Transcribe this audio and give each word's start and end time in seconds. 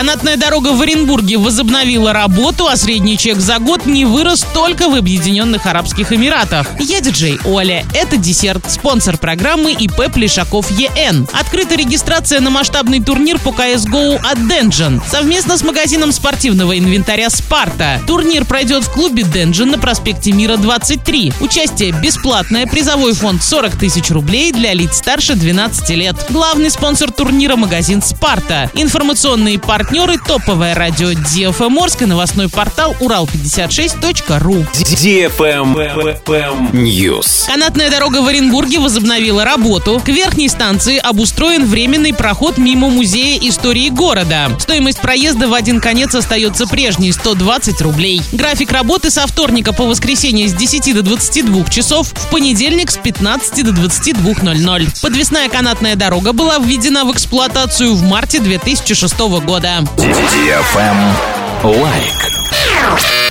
Канатная 0.00 0.38
дорога 0.38 0.68
в 0.68 0.80
Оренбурге 0.80 1.36
возобновила 1.36 2.14
работу, 2.14 2.66
а 2.66 2.78
средний 2.78 3.18
чек 3.18 3.36
за 3.36 3.58
год 3.58 3.84
не 3.84 4.06
вырос 4.06 4.46
только 4.54 4.88
в 4.88 4.94
Объединенных 4.94 5.66
Арабских 5.66 6.10
Эмиратах. 6.10 6.68
Я 6.78 7.02
диджей 7.02 7.38
Оля. 7.44 7.84
Это 7.92 8.16
десерт. 8.16 8.64
Спонсор 8.66 9.18
программы 9.18 9.72
ИП 9.72 10.10
Плешаков 10.10 10.70
ЕН. 10.70 11.28
Открыта 11.38 11.74
регистрация 11.74 12.40
на 12.40 12.48
масштабный 12.48 13.04
турнир 13.04 13.38
по 13.38 13.50
CSGO 13.50 14.16
от 14.24 14.48
Денджин 14.48 15.02
совместно 15.06 15.58
с 15.58 15.62
магазином 15.62 16.12
спортивного 16.12 16.78
инвентаря 16.78 17.28
«Спарта». 17.28 18.00
Турнир 18.06 18.46
пройдет 18.46 18.84
в 18.84 18.90
клубе 18.90 19.22
Денджин 19.22 19.70
на 19.70 19.78
проспекте 19.78 20.32
Мира 20.32 20.56
23. 20.56 21.34
Участие 21.40 21.92
бесплатное, 21.92 22.66
призовой 22.66 23.12
фонд 23.12 23.42
40 23.42 23.76
тысяч 23.76 24.10
рублей 24.10 24.50
для 24.50 24.72
лиц 24.72 24.96
старше 24.96 25.34
12 25.34 25.90
лет. 25.90 26.16
Главный 26.30 26.70
спонсор 26.70 27.12
турнира– 27.12 27.56
магазин 27.56 28.00
«Спарта». 28.00 28.70
Информационные 28.72 29.58
партнеры– 29.90 30.20
топовое 30.24 30.72
радио 30.76 31.10
DFM 31.10 31.76
Орск 31.82 32.02
и 32.02 32.06
новостной 32.06 32.48
портал 32.48 32.94
урал56.ру. 33.00 34.64
DFM 34.74 36.70
News. 36.72 37.46
Канатная 37.48 37.90
дорога 37.90 38.22
в 38.22 38.28
Оренбурге 38.28 38.78
возобновила 38.78 39.44
работу. 39.44 40.00
К 40.04 40.08
верхней 40.10 40.48
станции 40.48 40.96
обустроен 40.96 41.66
временный 41.66 42.14
проход 42.14 42.56
мимо 42.56 42.88
музея 42.88 43.36
истории 43.42 43.88
города. 43.88 44.52
Стоимость 44.60 45.00
проезда 45.00 45.48
в 45.48 45.54
один 45.54 45.80
конец 45.80 46.14
остается 46.14 46.68
прежней– 46.68 47.10
120 47.12 47.80
рублей. 47.80 48.22
График 48.30 48.70
работы 48.70 49.10
со 49.10 49.26
вторника 49.26 49.72
по 49.72 49.86
воскресенье 49.86 50.46
с 50.46 50.52
10 50.52 50.94
до 50.94 51.02
22 51.02 51.64
часов, 51.64 52.12
в 52.14 52.30
понедельник 52.30 52.92
с 52.92 52.96
15 52.96 53.64
до 53.64 53.72
22.00. 53.72 55.02
Подвесная 55.02 55.48
канатная 55.48 55.96
дорога 55.96 56.32
была 56.32 56.58
введена 56.58 57.04
в 57.04 57.10
эксплуатацию 57.10 57.96
в 57.96 58.04
марте 58.04 58.38
2006 58.38 59.18
года. 59.18 59.79
Лайк. 61.64 62.19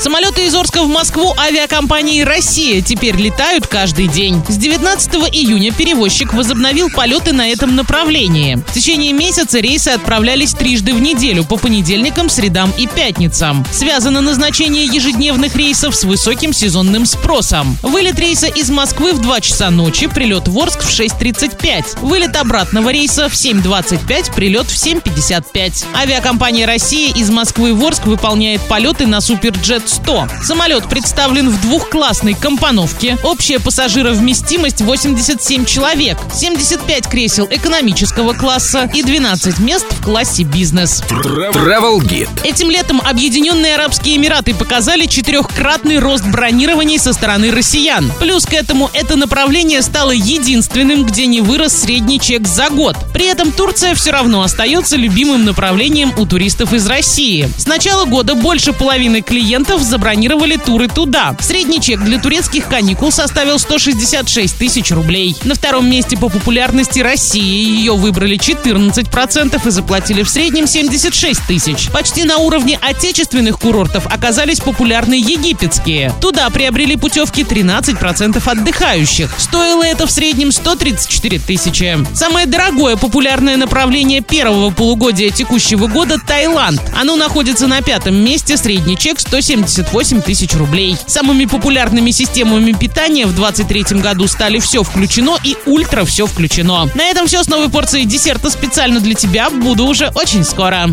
Самолеты 0.00 0.46
из 0.46 0.54
Орска 0.54 0.82
в 0.82 0.88
Москву 0.88 1.34
авиакомпании 1.36 2.22
«Россия» 2.22 2.80
теперь 2.80 3.16
летают 3.16 3.66
каждый 3.66 4.08
день. 4.08 4.42
С 4.48 4.56
19 4.56 5.14
июня 5.30 5.72
перевозчик 5.72 6.32
возобновил 6.32 6.88
полеты 6.88 7.34
на 7.34 7.50
этом 7.50 7.76
направлении. 7.76 8.54
В 8.66 8.72
течение 8.72 9.12
месяца 9.12 9.60
рейсы 9.60 9.88
отправлялись 9.88 10.54
трижды 10.54 10.94
в 10.94 11.02
неделю 11.02 11.44
по 11.44 11.58
понедельникам, 11.58 12.30
средам 12.30 12.72
и 12.78 12.86
пятницам. 12.86 13.62
Связано 13.70 14.22
назначение 14.22 14.86
ежедневных 14.86 15.54
рейсов 15.54 15.94
с 15.94 16.04
высоким 16.04 16.54
сезонным 16.54 17.04
спросом. 17.04 17.76
Вылет 17.82 18.18
рейса 18.18 18.46
из 18.46 18.70
Москвы 18.70 19.12
в 19.12 19.20
2 19.20 19.40
часа 19.42 19.68
ночи, 19.68 20.06
прилет 20.06 20.48
в 20.48 20.58
Орск 20.58 20.80
в 20.80 20.88
6.35. 20.88 21.98
Вылет 22.00 22.36
обратного 22.36 22.88
рейса 22.88 23.28
в 23.28 23.34
7.25, 23.34 24.34
прилет 24.34 24.66
в 24.66 24.74
7.55. 24.74 25.84
Авиакомпания 25.94 26.66
«Россия» 26.66 27.12
из 27.12 27.28
Москвы 27.28 27.74
в 27.74 27.84
Орск 27.84 28.06
выполняет 28.06 28.62
полеты 28.62 29.06
на 29.06 29.20
Суперджет 29.20 29.89
100. 29.90 30.28
Самолет 30.42 30.88
представлен 30.88 31.50
в 31.50 31.60
двухклассной 31.60 32.34
компоновке. 32.34 33.18
Общая 33.22 33.58
пассажировместимость 33.58 34.80
87 34.80 35.64
человек, 35.64 36.18
75 36.32 37.08
кресел 37.08 37.48
экономического 37.50 38.32
класса 38.32 38.88
и 38.94 39.02
12 39.02 39.58
мест 39.58 39.86
в 39.90 40.02
классе 40.02 40.44
бизнес. 40.44 41.02
Travel 41.10 41.98
Guide. 41.98 42.28
Этим 42.44 42.70
летом 42.70 43.00
Объединенные 43.04 43.74
Арабские 43.74 44.16
Эмираты 44.16 44.54
показали 44.54 45.06
четырехкратный 45.06 45.98
рост 45.98 46.24
бронирований 46.24 46.98
со 46.98 47.12
стороны 47.12 47.50
россиян. 47.50 48.10
Плюс 48.20 48.46
к 48.46 48.52
этому 48.52 48.90
это 48.94 49.16
направление 49.16 49.82
стало 49.82 50.12
единственным, 50.12 51.04
где 51.04 51.26
не 51.26 51.40
вырос 51.40 51.72
средний 51.76 52.20
чек 52.20 52.46
за 52.46 52.70
год. 52.70 52.96
При 53.12 53.26
этом 53.26 53.52
Турция 53.52 53.94
все 53.94 54.12
равно 54.12 54.42
остается 54.42 54.96
любимым 54.96 55.44
направлением 55.44 56.12
у 56.16 56.26
туристов 56.26 56.72
из 56.72 56.86
России. 56.86 57.48
С 57.58 57.66
начала 57.66 58.04
года 58.04 58.34
больше 58.34 58.72
половины 58.72 59.20
клиентов 59.20 59.79
забронировали 59.84 60.56
туры 60.56 60.88
туда. 60.88 61.36
Средний 61.40 61.80
чек 61.80 62.00
для 62.00 62.18
турецких 62.18 62.66
каникул 62.68 63.12
составил 63.12 63.58
166 63.58 64.56
тысяч 64.56 64.90
рублей. 64.90 65.36
На 65.44 65.54
втором 65.54 65.88
месте 65.90 66.16
по 66.16 66.28
популярности 66.28 67.00
России 67.00 67.78
ее 67.78 67.94
выбрали 67.94 68.36
14% 68.36 69.66
и 69.66 69.70
заплатили 69.70 70.22
в 70.22 70.28
среднем 70.28 70.66
76 70.66 71.46
тысяч. 71.46 71.88
Почти 71.90 72.24
на 72.24 72.38
уровне 72.38 72.78
отечественных 72.80 73.58
курортов 73.58 74.06
оказались 74.06 74.60
популярны 74.60 75.14
египетские. 75.14 76.12
Туда 76.20 76.48
приобрели 76.50 76.96
путевки 76.96 77.42
13% 77.42 78.42
отдыхающих. 78.44 79.34
Стоило 79.38 79.82
это 79.82 80.06
в 80.06 80.10
среднем 80.10 80.52
134 80.52 81.38
тысячи. 81.38 81.98
Самое 82.14 82.46
дорогое 82.46 82.96
популярное 82.96 83.56
направление 83.56 84.20
первого 84.20 84.70
полугодия 84.70 85.30
текущего 85.30 85.86
года– 85.86 86.18
Таиланд. 86.26 86.80
Оно 86.94 87.16
находится 87.16 87.66
на 87.66 87.82
пятом 87.82 88.16
месте, 88.16 88.56
средний 88.56 88.96
чек 88.96 89.20
178 89.70 90.22
тысяч 90.22 90.54
рублей. 90.54 90.96
Самыми 91.06 91.44
популярными 91.44 92.10
системами 92.10 92.72
питания 92.72 93.26
в 93.26 93.34
2023 93.34 94.00
году 94.00 94.26
стали 94.26 94.58
«Все 94.58 94.82
включено» 94.82 95.38
и 95.42 95.56
«Ультра 95.66 96.04
все 96.04 96.26
включено». 96.26 96.90
На 96.94 97.04
этом 97.04 97.26
все 97.26 97.42
с 97.42 97.48
новой 97.48 97.70
порцией 97.70 98.04
десерта 98.04 98.50
специально 98.50 99.00
для 99.00 99.14
тебя. 99.14 99.48
Буду 99.50 99.86
уже 99.86 100.10
очень 100.14 100.44
скоро. 100.44 100.86